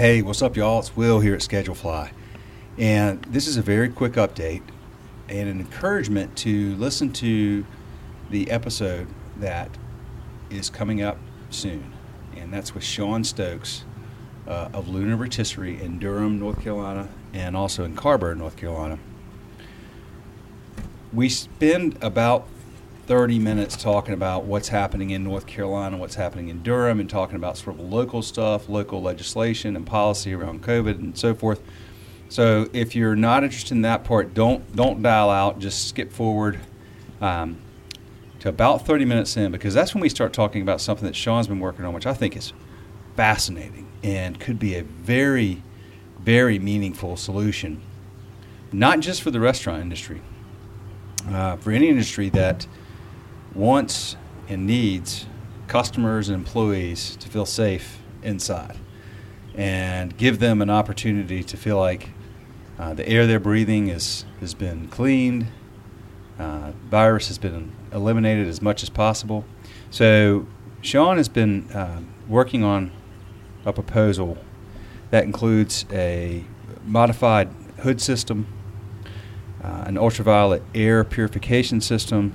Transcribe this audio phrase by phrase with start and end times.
[0.00, 0.78] Hey, what's up, y'all?
[0.78, 2.10] It's Will here at Schedulefly.
[2.78, 4.62] And this is a very quick update
[5.28, 7.66] and an encouragement to listen to
[8.30, 9.08] the episode
[9.40, 9.68] that
[10.48, 11.18] is coming up
[11.50, 11.92] soon.
[12.34, 13.84] And that's with Sean Stokes
[14.48, 18.98] uh, of Luna Rotisserie in Durham, North Carolina, and also in Carrboro, North Carolina.
[21.12, 22.48] We spend about
[23.10, 27.34] 30 minutes talking about what's happening in North Carolina, what's happening in Durham, and talking
[27.34, 31.60] about sort of local stuff, local legislation and policy around COVID and so forth.
[32.28, 35.58] So if you're not interested in that part, don't don't dial out.
[35.58, 36.60] Just skip forward
[37.20, 37.58] um,
[38.38, 41.48] to about 30 minutes in because that's when we start talking about something that Sean's
[41.48, 42.52] been working on, which I think is
[43.16, 45.64] fascinating and could be a very,
[46.20, 47.82] very meaningful solution,
[48.70, 50.22] not just for the restaurant industry,
[51.28, 52.68] uh, for any industry that
[53.54, 54.16] wants
[54.48, 55.26] and needs
[55.68, 58.76] customers and employees to feel safe inside
[59.54, 62.10] and give them an opportunity to feel like
[62.78, 65.46] uh, the air they're breathing is, has been cleaned,
[66.38, 69.44] uh, virus has been eliminated as much as possible.
[69.90, 70.46] So,
[70.82, 72.90] Sean has been uh, working on
[73.66, 74.38] a proposal
[75.10, 76.44] that includes a
[76.86, 78.46] modified hood system,
[79.62, 82.34] uh, an ultraviolet air purification system,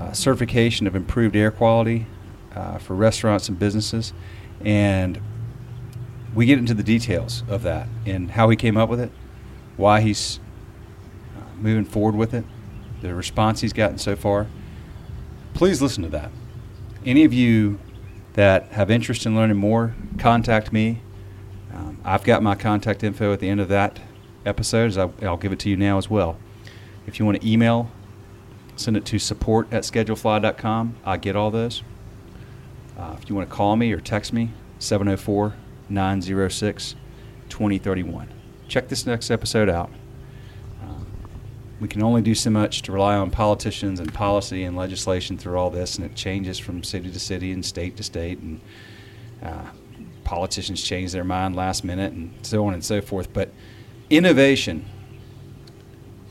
[0.00, 2.06] uh, certification of improved air quality
[2.54, 4.12] uh, for restaurants and businesses.
[4.64, 5.20] And
[6.34, 9.10] we get into the details of that and how he came up with it,
[9.76, 10.40] why he's
[11.36, 12.44] uh, moving forward with it,
[13.02, 14.46] the response he's gotten so far.
[15.52, 16.30] Please listen to that.
[17.04, 17.78] Any of you
[18.34, 21.02] that have interest in learning more, contact me.
[21.74, 24.00] Um, I've got my contact info at the end of that
[24.46, 24.96] episode.
[24.96, 26.38] I'll, I'll give it to you now as well.
[27.06, 27.90] If you want to email
[28.80, 30.96] send it to support at schedulefly.com.
[31.04, 31.82] I get all those.
[32.98, 35.54] Uh, if you want to call me or text me, 704
[35.88, 36.94] 906
[37.48, 38.28] 2031.
[38.68, 39.90] Check this next episode out.
[40.82, 41.06] Um,
[41.80, 45.58] we can only do so much to rely on politicians and policy and legislation through
[45.58, 48.60] all this, and it changes from city to city and state to state, and
[49.42, 49.66] uh,
[50.24, 53.32] politicians change their mind last minute, and so on and so forth.
[53.32, 53.50] But
[54.08, 54.84] innovation,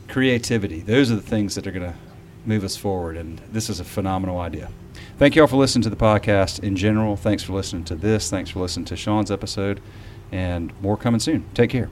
[0.08, 1.98] creativity, those are the things that are going to
[2.44, 3.16] move us forward.
[3.16, 4.70] And this is a phenomenal idea.
[5.18, 7.16] Thank you all for listening to the podcast in general.
[7.16, 8.30] Thanks for listening to this.
[8.30, 9.80] Thanks for listening to Sean's episode.
[10.32, 11.44] And more coming soon.
[11.54, 11.90] Take care.